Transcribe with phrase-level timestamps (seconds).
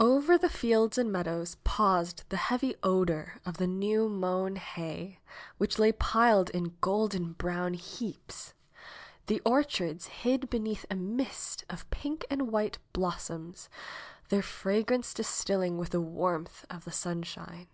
[0.00, 5.20] Over the fields and meadows paused the heavy odor of the new mown hay,
[5.56, 8.54] which lay piled in golden brown heaps.
[9.28, 13.68] The orchards hid beneath a mist of pink and white blossoms,
[14.30, 17.68] their fragrance distilling with the warmth of the sunshine.